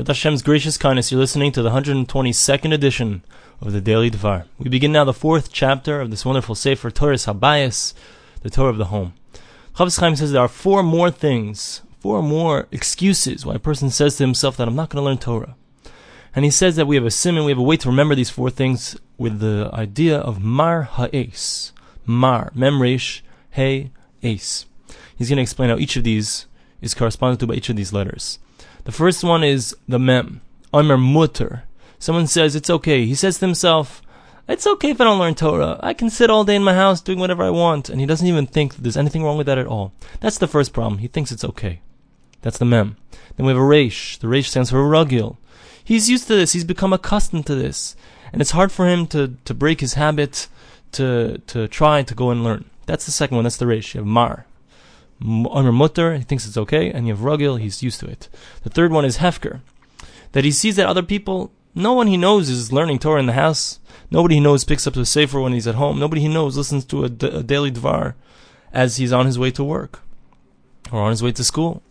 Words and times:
With 0.00 0.08
Hashem's 0.08 0.40
gracious 0.40 0.78
kindness, 0.78 1.12
you're 1.12 1.20
listening 1.20 1.52
to 1.52 1.60
the 1.60 1.72
122nd 1.72 2.72
edition 2.72 3.22
of 3.60 3.74
the 3.74 3.82
Daily 3.82 4.10
Dvar. 4.10 4.46
We 4.58 4.70
begin 4.70 4.92
now 4.92 5.04
the 5.04 5.12
fourth 5.12 5.52
chapter 5.52 6.00
of 6.00 6.10
this 6.10 6.24
wonderful 6.24 6.54
Sefer 6.54 6.90
Torah 6.90 7.16
Habayis, 7.16 7.92
the 8.40 8.48
Torah 8.48 8.70
of 8.70 8.78
the 8.78 8.86
Home. 8.86 9.12
Chofetz 9.76 10.00
Chaim 10.00 10.16
says 10.16 10.32
there 10.32 10.40
are 10.40 10.48
four 10.48 10.82
more 10.82 11.10
things, 11.10 11.82
four 11.98 12.22
more 12.22 12.66
excuses 12.70 13.44
why 13.44 13.56
a 13.56 13.58
person 13.58 13.90
says 13.90 14.16
to 14.16 14.22
himself 14.22 14.56
that 14.56 14.68
I'm 14.68 14.74
not 14.74 14.88
going 14.88 15.02
to 15.02 15.04
learn 15.04 15.18
Torah. 15.18 15.54
And 16.34 16.46
he 16.46 16.50
says 16.50 16.76
that 16.76 16.86
we 16.86 16.96
have 16.96 17.04
a 17.04 17.10
simon, 17.10 17.44
we 17.44 17.52
have 17.52 17.58
a 17.58 17.62
way 17.62 17.76
to 17.76 17.90
remember 17.90 18.14
these 18.14 18.30
four 18.30 18.48
things 18.48 18.98
with 19.18 19.40
the 19.40 19.68
idea 19.74 20.16
of 20.16 20.42
Mar 20.42 20.84
Ha'es. 20.84 21.72
Mar, 22.06 22.50
Memresh, 22.56 23.20
He, 23.50 23.90
Ace. 24.22 24.64
He's 25.14 25.28
going 25.28 25.36
to 25.36 25.42
explain 25.42 25.68
how 25.68 25.76
each 25.76 25.98
of 25.98 26.04
these 26.04 26.46
is 26.80 26.94
corresponded 26.94 27.38
to 27.40 27.46
by 27.46 27.52
each 27.52 27.68
of 27.68 27.76
these 27.76 27.92
letters. 27.92 28.38
The 28.90 28.96
first 28.96 29.22
one 29.22 29.44
is 29.44 29.76
the 29.86 30.00
mem. 30.00 30.40
Omer 30.74 30.96
mutar. 30.96 31.62
Someone 32.00 32.26
says 32.26 32.56
it's 32.56 32.68
okay. 32.68 33.06
He 33.06 33.14
says 33.14 33.38
to 33.38 33.46
himself, 33.46 34.02
it's 34.48 34.66
okay 34.66 34.90
if 34.90 35.00
I 35.00 35.04
don't 35.04 35.20
learn 35.20 35.36
Torah. 35.36 35.78
I 35.80 35.94
can 35.94 36.10
sit 36.10 36.28
all 36.28 36.42
day 36.42 36.56
in 36.56 36.64
my 36.64 36.74
house 36.74 37.00
doing 37.00 37.20
whatever 37.20 37.44
I 37.44 37.50
want. 37.50 37.88
And 37.88 38.00
he 38.00 38.06
doesn't 38.06 38.26
even 38.26 38.48
think 38.48 38.74
there's 38.74 38.96
anything 38.96 39.22
wrong 39.22 39.38
with 39.38 39.46
that 39.46 39.58
at 39.58 39.68
all. 39.68 39.92
That's 40.18 40.38
the 40.38 40.48
first 40.48 40.72
problem. 40.72 40.98
He 40.98 41.06
thinks 41.06 41.30
it's 41.30 41.44
okay. 41.44 41.82
That's 42.42 42.58
the 42.58 42.64
mem. 42.64 42.96
Then 43.36 43.46
we 43.46 43.52
have 43.52 43.62
a 43.62 43.64
resh. 43.64 44.18
The 44.18 44.26
resh 44.26 44.50
stands 44.50 44.70
for 44.70 44.78
ragil. 44.78 45.36
He's 45.84 46.10
used 46.10 46.26
to 46.26 46.34
this. 46.34 46.52
He's 46.52 46.64
become 46.64 46.92
accustomed 46.92 47.46
to 47.46 47.54
this. 47.54 47.94
And 48.32 48.42
it's 48.42 48.50
hard 48.50 48.72
for 48.72 48.88
him 48.88 49.06
to, 49.06 49.36
to 49.44 49.54
break 49.54 49.82
his 49.82 49.94
habit 49.94 50.48
to, 50.98 51.38
to 51.46 51.68
try 51.68 52.02
to 52.02 52.14
go 52.16 52.32
and 52.32 52.42
learn. 52.42 52.64
That's 52.86 53.06
the 53.06 53.12
second 53.12 53.36
one. 53.36 53.44
That's 53.44 53.56
the 53.56 53.68
resh. 53.68 53.94
You 53.94 54.00
have 54.00 54.08
mar. 54.08 54.46
Omer 55.22 55.72
mutar, 55.72 56.16
he 56.16 56.24
thinks 56.24 56.46
it's 56.46 56.56
okay, 56.56 56.90
and 56.90 57.06
you 57.06 57.14
have 57.14 57.22
rugil, 57.22 57.60
he's 57.60 57.82
used 57.82 58.00
to 58.00 58.06
it. 58.06 58.28
The 58.62 58.70
third 58.70 58.90
one 58.90 59.04
is 59.04 59.18
hefker, 59.18 59.60
that 60.32 60.44
he 60.44 60.50
sees 60.50 60.76
that 60.76 60.86
other 60.86 61.02
people, 61.02 61.52
no 61.74 61.92
one 61.92 62.06
he 62.06 62.16
knows 62.16 62.48
is 62.48 62.72
learning 62.72 63.00
Torah 63.00 63.20
in 63.20 63.26
the 63.26 63.34
house. 63.34 63.80
Nobody 64.10 64.36
he 64.36 64.40
knows 64.40 64.64
picks 64.64 64.86
up 64.86 64.94
the 64.94 65.06
sefer 65.06 65.40
when 65.40 65.52
he's 65.52 65.66
at 65.66 65.74
home. 65.74 65.98
Nobody 65.98 66.22
he 66.22 66.28
knows 66.28 66.56
listens 66.56 66.84
to 66.86 67.04
a, 67.04 67.08
d- 67.08 67.28
a 67.28 67.42
daily 67.42 67.70
dvar 67.70 68.14
as 68.72 68.96
he's 68.96 69.12
on 69.12 69.26
his 69.26 69.38
way 69.38 69.50
to 69.52 69.62
work 69.62 70.00
or 70.90 71.02
on 71.02 71.10
his 71.10 71.22
way 71.22 71.32
to 71.32 71.44
school. 71.44 71.82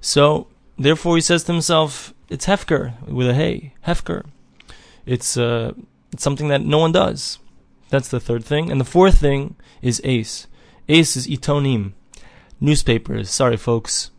So 0.00 0.46
therefore, 0.78 1.16
he 1.16 1.20
says 1.20 1.44
to 1.44 1.52
himself, 1.52 2.14
"It's 2.30 2.46
hefker 2.46 3.02
with 3.08 3.28
a 3.28 3.34
hey, 3.34 3.74
hefker. 3.86 4.24
It's 5.04 5.36
uh, 5.36 5.72
it's 6.12 6.22
something 6.22 6.48
that 6.48 6.62
no 6.62 6.78
one 6.78 6.92
does." 6.92 7.38
That's 7.90 8.08
the 8.08 8.20
third 8.20 8.44
thing, 8.44 8.70
and 8.70 8.80
the 8.80 8.84
fourth 8.84 9.18
thing 9.18 9.56
is 9.82 10.00
ace. 10.02 10.46
Ace 10.88 11.16
is 11.16 11.26
itonim 11.26 11.92
newspapers. 12.60 13.30
Sorry, 13.30 13.56
folks. 13.56 14.10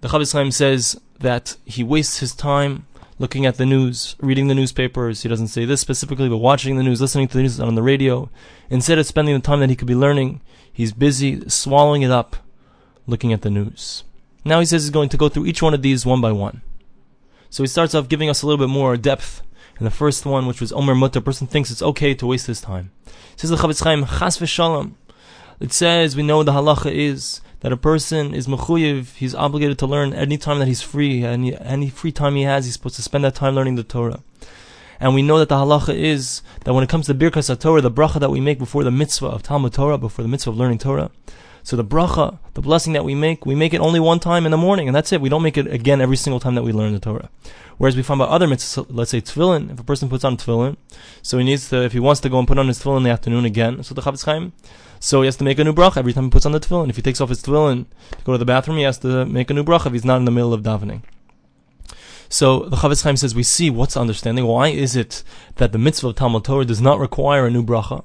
The 0.00 0.08
Chofetz 0.08 0.32
Chaim 0.32 0.50
says 0.50 1.00
that 1.18 1.56
he 1.64 1.84
wastes 1.84 2.18
his 2.18 2.34
time 2.34 2.86
looking 3.18 3.44
at 3.44 3.56
the 3.56 3.66
news, 3.66 4.16
reading 4.20 4.48
the 4.48 4.54
newspapers. 4.54 5.22
He 5.22 5.28
doesn't 5.28 5.48
say 5.48 5.66
this 5.66 5.80
specifically, 5.80 6.28
but 6.28 6.38
watching 6.38 6.76
the 6.76 6.82
news, 6.82 7.00
listening 7.00 7.28
to 7.28 7.36
the 7.36 7.42
news 7.42 7.60
on 7.60 7.74
the 7.74 7.82
radio. 7.82 8.30
Instead 8.70 8.98
of 8.98 9.06
spending 9.06 9.34
the 9.34 9.40
time 9.40 9.60
that 9.60 9.68
he 9.68 9.76
could 9.76 9.86
be 9.86 9.94
learning, 9.94 10.40
he's 10.72 10.92
busy 10.92 11.46
swallowing 11.48 12.00
it 12.02 12.10
up, 12.10 12.36
looking 13.06 13.32
at 13.32 13.42
the 13.42 13.50
news. 13.50 14.04
Now 14.42 14.60
he 14.60 14.66
says 14.66 14.84
he's 14.84 14.90
going 14.90 15.10
to 15.10 15.18
go 15.18 15.28
through 15.28 15.46
each 15.46 15.60
one 15.60 15.74
of 15.74 15.82
these 15.82 16.06
one 16.06 16.22
by 16.22 16.32
one. 16.32 16.62
So 17.50 17.62
he 17.62 17.66
starts 17.66 17.94
off 17.94 18.08
giving 18.08 18.30
us 18.30 18.42
a 18.42 18.46
little 18.46 18.64
bit 18.64 18.72
more 18.72 18.96
depth. 18.96 19.42
In 19.78 19.84
the 19.84 19.90
first 19.90 20.26
one, 20.26 20.46
which 20.46 20.60
was 20.60 20.72
Omer 20.72 20.94
Mutta, 20.94 21.18
a 21.18 21.22
person 21.22 21.46
thinks 21.46 21.70
it's 21.70 21.82
okay 21.82 22.14
to 22.14 22.26
waste 22.26 22.46
his 22.46 22.60
time. 22.60 22.90
Says 23.36 23.50
the 23.50 23.56
Chofetz 23.56 23.82
Chaim, 23.82 24.04
Chas 24.04 24.38
v'shalom. 24.38 24.92
It 25.58 25.72
says, 25.72 26.16
we 26.16 26.22
know 26.22 26.42
the 26.42 26.52
halacha 26.52 26.92
is 26.92 27.40
that 27.60 27.72
a 27.72 27.76
person 27.76 28.34
is 28.34 28.46
mechuyev, 28.46 29.14
he's 29.16 29.34
obligated 29.34 29.78
to 29.78 29.86
learn 29.86 30.12
any 30.12 30.38
time 30.38 30.58
that 30.58 30.68
he's 30.68 30.82
free, 30.82 31.24
any, 31.24 31.56
any 31.58 31.90
free 31.90 32.12
time 32.12 32.34
he 32.34 32.42
has, 32.42 32.64
he's 32.64 32.74
supposed 32.74 32.96
to 32.96 33.02
spend 33.02 33.24
that 33.24 33.34
time 33.34 33.54
learning 33.54 33.76
the 33.76 33.84
Torah. 33.84 34.22
And 34.98 35.14
we 35.14 35.22
know 35.22 35.38
that 35.38 35.48
the 35.48 35.56
halacha 35.56 35.94
is 35.94 36.42
that 36.64 36.74
when 36.74 36.84
it 36.84 36.90
comes 36.90 37.06
to 37.06 37.14
Birkas 37.14 37.58
Torah, 37.58 37.80
the 37.80 37.90
bracha 37.90 38.20
that 38.20 38.30
we 38.30 38.40
make 38.40 38.58
before 38.58 38.84
the 38.84 38.90
mitzvah 38.90 39.28
of 39.28 39.42
Talmud 39.42 39.72
Torah, 39.72 39.96
before 39.96 40.22
the 40.22 40.28
mitzvah 40.28 40.50
of 40.50 40.56
learning 40.56 40.78
Torah, 40.78 41.10
so 41.62 41.76
the 41.76 41.84
bracha, 41.84 42.38
the 42.54 42.62
blessing 42.62 42.94
that 42.94 43.04
we 43.04 43.14
make, 43.14 43.44
we 43.44 43.54
make 43.54 43.74
it 43.74 43.80
only 43.80 44.00
one 44.00 44.18
time 44.18 44.44
in 44.44 44.50
the 44.50 44.56
morning, 44.56 44.88
and 44.88 44.94
that's 44.94 45.12
it. 45.12 45.20
We 45.20 45.28
don't 45.28 45.42
make 45.42 45.58
it 45.58 45.66
again 45.66 46.00
every 46.00 46.16
single 46.16 46.40
time 46.40 46.54
that 46.54 46.62
we 46.62 46.72
learn 46.72 46.92
the 46.92 47.00
Torah. 47.00 47.30
Whereas 47.76 47.96
we 47.96 48.02
find 48.02 48.20
about 48.20 48.30
other 48.30 48.46
mitzvahs, 48.46 48.86
let's 48.90 49.10
say 49.10 49.20
tefillin, 49.20 49.70
if 49.70 49.80
a 49.80 49.84
person 49.84 50.08
puts 50.08 50.24
on 50.24 50.36
tefillin, 50.36 50.76
so 51.22 51.38
he 51.38 51.44
needs 51.44 51.68
to, 51.70 51.82
if 51.82 51.92
he 51.92 52.00
wants 52.00 52.20
to 52.22 52.28
go 52.28 52.38
and 52.38 52.48
put 52.48 52.58
on 52.58 52.68
his 52.68 52.78
tefillin 52.82 52.98
in 52.98 53.02
the 53.04 53.10
afternoon 53.10 53.44
again, 53.44 53.82
so 53.82 53.94
the 53.94 54.02
Chofetz 54.02 54.24
Chaim 54.24 54.52
so 55.00 55.22
he 55.22 55.26
has 55.26 55.36
to 55.38 55.44
make 55.44 55.58
a 55.58 55.64
new 55.64 55.72
bracha 55.72 55.96
every 55.96 56.12
time 56.12 56.24
he 56.24 56.30
puts 56.30 56.44
on 56.44 56.52
the 56.52 56.60
tefillin. 56.60 56.90
If 56.90 56.96
he 56.96 57.02
takes 57.02 57.20
off 57.20 57.30
his 57.30 57.42
tefillin 57.42 57.86
to 58.12 58.24
go 58.24 58.32
to 58.32 58.38
the 58.38 58.44
bathroom, 58.44 58.76
he 58.76 58.84
has 58.84 58.98
to 58.98 59.24
make 59.24 59.50
a 59.50 59.54
new 59.54 59.64
bracha 59.64 59.86
if 59.86 59.94
he's 59.94 60.04
not 60.04 60.18
in 60.18 60.26
the 60.26 60.30
middle 60.30 60.52
of 60.52 60.62
davening. 60.62 61.02
So 62.28 62.60
the 62.60 62.76
Chofetz 62.76 63.02
Chaim 63.02 63.16
says 63.16 63.34
we 63.34 63.42
see 63.42 63.70
what's 63.70 63.96
understanding. 63.96 64.44
Why 64.44 64.68
is 64.68 64.94
it 64.94 65.24
that 65.56 65.72
the 65.72 65.78
mitzvah 65.78 66.08
of 66.08 66.16
Talmud 66.16 66.44
Torah 66.44 66.64
does 66.64 66.80
not 66.80 67.00
require 67.00 67.46
a 67.46 67.50
new 67.50 67.64
bracha? 67.64 68.04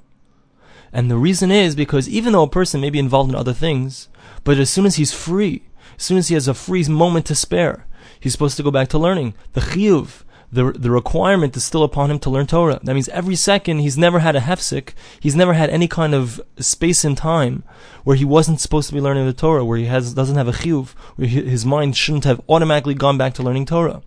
And 0.92 1.12
the 1.12 1.18
reason 1.18 1.52
is 1.52 1.76
because 1.76 2.08
even 2.08 2.32
though 2.32 2.44
a 2.44 2.50
person 2.50 2.80
may 2.80 2.90
be 2.90 3.00
involved 3.00 3.30
in 3.30 3.36
other 3.36 3.54
things, 3.54 4.08
but 4.46 4.58
as 4.58 4.70
soon 4.70 4.86
as 4.86 4.96
he's 4.96 5.14
free, 5.14 5.64
as 5.98 6.04
soon 6.04 6.18
as 6.18 6.30
he 6.30 6.34
has 6.34 6.48
a 6.48 6.54
free 6.54 6.84
moment 6.86 7.26
to 7.26 7.36
spare, 7.36 7.86
he's 8.20 8.32
supposed 8.32 8.58
to 8.58 8.64
go 8.64 8.72
back 8.72 8.88
to 8.90 8.98
learning. 8.98 9.36
The 9.54 9.62
chiyuv, 9.62 10.24
the 10.56 10.72
the 10.72 10.92
requirement 10.92 11.56
is 11.58 11.64
still 11.64 11.84
upon 11.84 12.10
him 12.10 12.20
to 12.20 12.30
learn 12.30 12.48
Torah. 12.48 12.80
That 12.84 12.94
means 12.94 13.10
every 13.10 13.36
second 13.36 13.80
he's 13.80 13.98
never 13.98 14.20
had 14.20 14.36
a 14.36 14.40
hefsik, 14.40 14.94
he's 15.20 15.36
never 15.36 15.54
had 15.54 15.70
any 15.70 15.88
kind 15.88 16.14
of 16.14 16.42
space 16.58 17.04
in 17.06 17.16
time 17.16 17.64
where 18.04 18.16
he 18.16 18.26
wasn't 18.26 18.62
supposed 18.62 18.88
to 18.88 18.94
be 18.94 19.02
learning 19.02 19.26
the 19.26 19.34
Torah, 19.34 19.66
where 19.66 19.78
he 19.78 19.86
has 19.86 20.14
doesn't 20.14 20.38
have 20.38 20.48
a 20.48 20.60
chiyuv, 20.62 20.90
where 21.18 21.28
he, 21.28 21.42
his 21.44 21.66
mind 21.66 21.98
shouldn't 21.98 22.24
have 22.24 22.42
automatically 22.48 22.94
gone 22.94 23.18
back 23.18 23.34
to 23.36 23.44
learning 23.44 23.66
Torah. 23.66 24.02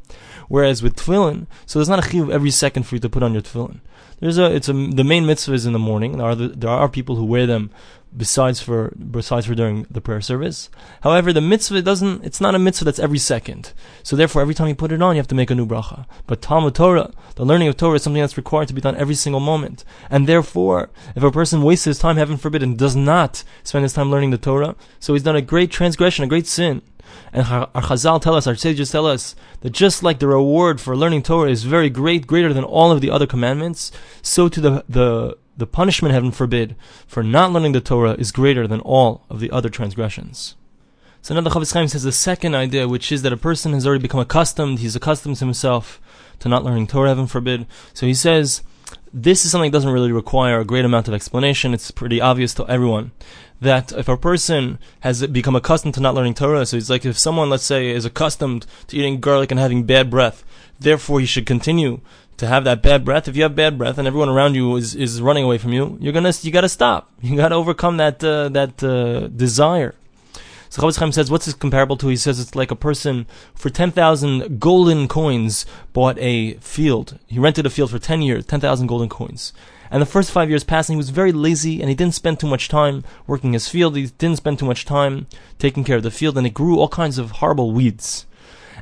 Whereas 0.49 0.83
with 0.83 0.97
tefillin, 0.97 1.47
so 1.67 1.79
there's 1.79 1.89
not 1.89 2.05
a 2.05 2.09
chiyuv 2.09 2.33
every 2.33 2.51
second 2.51 2.85
for 2.85 2.95
you 2.95 3.01
to 3.01 3.11
put 3.11 3.23
on 3.23 3.35
your 3.35 3.43
tefillin. 3.43 3.81
There's 4.21 4.39
a 4.39 4.53
it's 4.55 4.69
a 4.69 4.73
the 4.73 5.05
main 5.05 5.27
mitzvah 5.27 5.55
is 5.55 5.67
in 5.67 5.73
the 5.73 5.79
morning. 5.79 6.19
There 6.19 6.27
are 6.27 6.35
the, 6.35 6.49
there 6.49 6.71
are 6.71 6.89
people 6.89 7.17
who 7.17 7.25
wear 7.25 7.47
them 7.47 7.71
besides 8.17 8.61
for 8.61 8.93
besides 9.11 9.47
for 9.47 9.55
during 9.55 9.87
the 9.91 10.01
prayer 10.01 10.21
service. 10.21 10.71
However, 11.03 11.33
the 11.33 11.41
mitzvah 11.41 11.83
doesn't 11.83 12.25
it's 12.25 12.41
not 12.41 12.55
a 12.55 12.59
mitzvah 12.59 12.85
that's 12.85 12.99
every 12.99 13.19
second. 13.19 13.73
So 14.03 14.17
therefore 14.17 14.43
every 14.43 14.55
time 14.55 14.69
you 14.69 14.75
put 14.75 14.93
it 14.93 15.03
on 15.03 15.15
you 15.15 15.21
have 15.21 15.29
to 15.29 15.35
make 15.35 15.51
a 15.51 15.55
new 15.55 15.67
bracha. 15.67 16.07
But 16.27 16.43
Talmud 16.43 16.75
Torah, 16.75 17.13
the 17.37 17.45
learning 17.45 17.69
of 17.69 17.77
Torah 17.77 17.97
is 17.97 18.03
something 18.03 18.23
that's 18.23 18.37
required 18.37 18.69
to 18.69 18.75
be 18.75 18.81
done 18.81 18.97
every 18.97 19.15
single 19.15 19.41
moment. 19.41 19.85
And 20.11 20.27
therefore, 20.27 20.91
if 21.15 21.23
a 21.23 21.31
person 21.31 21.63
wastes 21.63 21.85
his 21.85 21.99
time, 21.99 22.17
heaven 22.17 22.37
forbid, 22.37 22.63
and 22.63 22.79
does 22.79 22.97
not 22.97 23.45
spend 23.63 23.85
his 23.85 23.93
time 23.93 24.11
learning 24.11 24.31
the 24.31 24.39
Torah, 24.39 24.75
so 24.99 25.13
he's 25.13 25.23
done 25.23 25.37
a 25.37 25.43
great 25.43 25.71
transgression, 25.71 26.25
a 26.25 26.29
great 26.29 26.47
sin. 26.47 26.83
And 27.33 27.47
our 27.47 27.67
Chazal 27.75 28.21
tell 28.21 28.35
us, 28.35 28.47
our 28.47 28.55
sages 28.55 28.91
tell 28.91 29.07
us, 29.07 29.35
that 29.61 29.71
just 29.71 30.03
like 30.03 30.19
the 30.19 30.27
reward 30.27 30.81
for 30.81 30.97
learning 30.97 31.23
Torah 31.23 31.51
is 31.51 31.65
very 31.65 31.91
great, 31.91 32.27
greater 32.27 32.53
than 32.53 32.65
all 32.65 32.91
of 32.91 33.01
the 33.01 33.11
other 33.11 33.27
commandments, 33.27 33.93
so 34.23 34.49
to 34.49 34.61
the, 34.61 34.85
the, 34.89 35.37
the 35.57 35.67
punishment, 35.67 36.15
heaven 36.15 36.31
forbid, 36.31 36.77
for 37.07 37.23
not 37.23 37.53
learning 37.53 37.73
the 37.73 37.81
Torah 37.81 38.13
is 38.13 38.33
greater 38.33 38.67
than 38.67 38.81
all 38.81 39.25
of 39.29 39.41
the 39.41 39.51
other 39.51 39.69
transgressions. 39.69 40.55
So 41.21 41.35
now 41.35 41.41
the 41.41 41.51
Chofetz 41.51 41.75
Chaim 41.75 41.89
says 41.89 42.05
the 42.05 42.13
second 42.13 42.55
idea, 42.55 42.89
which 42.89 43.11
is 43.11 43.23
that 43.23 43.33
a 43.33 43.37
person 43.37 43.73
has 43.73 43.87
already 43.87 44.03
become 44.03 44.21
accustomed, 44.21 44.79
he's 44.79 44.97
accustomed 44.97 45.39
himself 45.39 46.01
to 46.39 46.49
not 46.49 46.65
learning 46.65 46.87
Torah, 46.87 47.09
heaven 47.09 47.27
forbid. 47.27 47.67
So 47.93 48.07
he 48.07 48.15
says, 48.15 48.63
this 49.13 49.45
is 49.45 49.51
something 49.51 49.71
that 49.71 49.77
doesn't 49.77 49.93
really 49.93 50.13
require 50.13 50.61
a 50.61 50.65
great 50.65 50.85
amount 50.85 51.09
of 51.09 51.15
explanation. 51.15 51.75
It's 51.75 51.91
pretty 51.91 52.21
obvious 52.21 52.55
to 52.55 52.67
everyone 52.67 53.13
that 53.61 53.93
if 53.93 54.09
a 54.09 54.17
person 54.17 54.79
has 55.01 55.27
become 55.27 55.57
accustomed 55.57 55.95
to 55.95 56.01
not 56.01 56.15
learning 56.15 56.35
Torah, 56.35 56.65
so 56.67 56.77
it's 56.77 56.91
like 56.91 57.05
if 57.05 57.19
someone, 57.19 57.51
let's 57.51 57.65
say, 57.65 57.89
is 57.89 58.05
accustomed 58.05 58.67
to 58.87 58.97
eating 58.97 59.21
garlic 59.21 59.51
and 59.51 59.59
having 59.59 59.85
bad 59.85 60.11
breath, 60.11 60.45
therefore 60.79 61.21
he 61.21 61.27
should 61.27 61.47
continue 61.47 62.01
to 62.37 62.47
have 62.47 62.65
that 62.65 62.83
bad 62.83 63.05
breath. 63.05 63.27
If 63.29 63.37
you 63.37 63.43
have 63.43 63.57
bad 63.57 63.77
breath 63.77 63.99
and 63.99 64.07
everyone 64.07 64.29
around 64.29 64.55
you 64.55 64.77
is, 64.77 64.95
is 64.95 65.21
running 65.21 65.45
away 65.45 65.59
from 65.59 65.73
you, 65.73 65.99
you're 66.01 66.13
gonna 66.13 66.33
you 66.41 66.53
gotta 66.53 66.69
stop. 66.69 67.11
You 67.21 67.37
gotta 67.37 67.57
overcome 67.57 67.97
that 67.97 68.23
uh, 68.23 68.49
that 68.51 68.83
uh, 68.83 69.27
desire. 69.29 69.95
So 70.71 70.83
Chofetz 70.83 70.99
Chaim 70.99 71.13
says, 71.13 71.31
what's 71.31 71.47
this 71.47 71.55
comparable 71.55 71.97
to? 71.97 72.09
He 72.09 72.17
says 72.17 72.39
it's 72.39 72.55
like 72.55 72.71
a 72.71 72.77
person 72.77 73.27
for 73.55 73.71
10,000 73.71 74.61
golden 74.61 75.09
coins 75.09 75.65
bought 75.93 76.19
a 76.19 76.55
field. 76.55 77.19
He 77.27 77.39
rented 77.39 77.67
a 77.67 77.71
field 77.71 77.91
for 77.91 77.99
10 77.99 78.23
years, 78.23 78.45
10,000 78.47 78.87
golden 78.87 79.09
coins. 79.09 79.53
And 79.91 80.03
the 80.03 80.07
first 80.07 80.31
five 80.31 80.51
years 80.51 80.65
passing, 80.65 80.95
he 80.95 80.99
was 80.99 81.11
very 81.11 81.33
lazy 81.33 81.81
and 81.81 81.89
he 81.89 81.95
didn't 81.95 82.15
spend 82.15 82.39
too 82.39 82.47
much 82.47 82.69
time 82.69 83.05
working 83.27 83.55
his 83.55 83.69
field. 83.69 83.97
He 83.97 84.07
didn't 84.07 84.37
spend 84.37 84.59
too 84.59 84.67
much 84.67 84.85
time 84.85 85.27
taking 85.59 85.85
care 85.85 85.97
of 85.97 86.03
the 86.03 86.11
field 86.11 86.37
and 86.37 86.47
it 86.47 86.55
grew 86.55 86.79
all 86.79 86.89
kinds 86.89 87.19
of 87.19 87.33
horrible 87.33 87.73
weeds. 87.73 88.27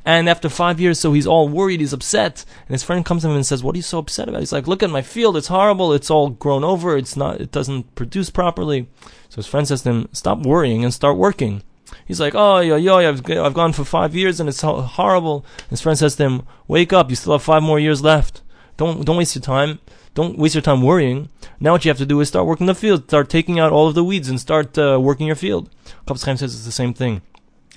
And 0.05 0.29
after 0.29 0.49
five 0.49 0.81
years, 0.81 1.01
so 1.01 1.13
he's 1.13 1.27
all 1.27 1.49
worried, 1.49 1.81
he's 1.81 1.93
upset. 1.93 2.45
And 2.69 2.75
his 2.75 2.85
friend 2.85 3.05
comes 3.05 3.23
to 3.23 3.29
him 3.29 3.35
and 3.35 3.45
says, 3.45 3.65
What 3.65 3.75
are 3.75 3.79
you 3.79 3.83
so 3.83 3.99
upset 3.99 4.29
about? 4.29 4.41
He's 4.41 4.53
like, 4.53 4.69
Look 4.69 4.85
at 4.85 4.91
my 4.91 5.03
field, 5.03 5.37
it's 5.37 5.49
horrible, 5.49 5.93
it's 5.93 6.13
all 6.13 6.31
grown 6.31 6.63
over, 6.63 6.97
it's 6.97 7.17
not, 7.17 7.41
it 7.41 7.51
doesn't 7.51 7.93
produce 7.97 8.31
properly. 8.31 8.89
So 9.29 9.37
his 9.37 9.49
friend 9.49 9.67
says 9.67 9.83
to 9.83 9.91
him, 9.91 10.09
Stop 10.13 10.47
worrying 10.47 10.85
and 10.85 10.95
start 10.95 11.17
working. 11.17 11.65
He's 12.07 12.21
like, 12.21 12.35
oh, 12.35 12.61
yo, 12.61 12.77
yo, 12.77 12.97
I've, 12.97 13.29
I've 13.31 13.55
gone 13.55 13.73
for 13.73 13.85
five 13.85 14.15
years 14.15 14.41
and 14.41 14.49
it's 14.49 14.61
horrible. 14.63 15.45
His 15.71 15.81
friend 15.81 15.99
says 15.99 16.17
to 16.17 16.25
him, 16.25 16.43
wake 16.69 16.93
up, 16.93 17.11
you 17.11 17.17
still 17.17 17.33
have 17.33 17.43
five 17.43 17.63
more 17.63 17.79
years 17.79 18.03
left. 18.03 18.43
Don't, 18.77 19.05
don't 19.05 19.17
waste 19.17 19.35
your 19.35 19.43
time. 19.43 19.79
Don't 20.15 20.39
waste 20.39 20.55
your 20.55 20.63
time 20.63 20.83
worrying. 20.83 21.29
Now 21.61 21.73
what 21.73 21.85
you 21.85 21.91
have 21.91 21.99
to 21.99 22.07
do 22.07 22.21
is 22.21 22.29
start 22.29 22.47
working 22.47 22.67
the 22.67 22.75
field, 22.75 23.05
start 23.05 23.29
taking 23.29 23.59
out 23.59 23.73
all 23.73 23.89
of 23.89 23.95
the 23.95 24.05
weeds 24.05 24.29
and 24.29 24.41
start 24.41 24.77
uh, 24.79 24.99
working 25.01 25.27
your 25.27 25.37
field. 25.37 25.71
Chaim 26.09 26.37
says 26.37 26.55
it's 26.55 26.65
the 26.65 26.73
same 26.73 26.95
thing. 26.95 27.23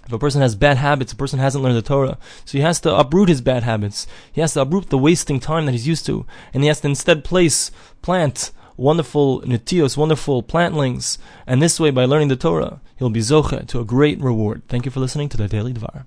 If 0.06 0.13
a 0.13 0.17
person 0.17 0.41
has 0.41 0.55
bad 0.55 0.77
habits, 0.77 1.12
a 1.12 1.15
person 1.15 1.38
hasn't 1.38 1.63
learned 1.63 1.77
the 1.77 1.83
Torah. 1.83 2.17
So 2.44 2.57
he 2.57 2.63
has 2.63 2.79
to 2.81 2.95
uproot 2.95 3.29
his 3.29 3.41
bad 3.41 3.62
habits. 3.63 4.07
He 4.31 4.41
has 4.41 4.53
to 4.53 4.62
uproot 4.62 4.89
the 4.89 4.97
wasting 4.97 5.39
time 5.39 5.65
that 5.65 5.73
he's 5.73 5.88
used 5.88 6.05
to. 6.07 6.25
And 6.51 6.63
he 6.63 6.67
has 6.67 6.81
to 6.81 6.88
instead 6.88 7.23
place, 7.23 7.69
plant 8.01 8.51
wonderful 8.79 9.41
netios, 9.41 9.97
wonderful 9.97 10.41
plantlings. 10.41 11.17
And 11.45 11.61
this 11.61 11.79
way, 11.79 11.91
by 11.91 12.05
learning 12.05 12.29
the 12.29 12.35
Torah, 12.35 12.81
he'll 12.97 13.09
be 13.09 13.19
zoche 13.19 13.67
to 13.67 13.79
a 13.79 13.85
great 13.85 14.19
reward. 14.19 14.63
Thank 14.67 14.85
you 14.85 14.91
for 14.91 14.99
listening 14.99 15.29
to 15.29 15.37
the 15.37 15.47
Daily 15.47 15.73
Dvar. 15.73 16.05